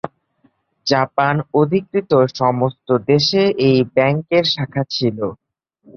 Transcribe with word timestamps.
Japan 0.87 1.35
অধিকৃত 1.53 2.11
সমস্ত 2.33 2.87
দেশে 3.09 3.41
এই 3.67 3.77
ব্যাঙ্কের 3.95 4.45
শাখা 4.53 4.83
ছিল। 4.95 5.17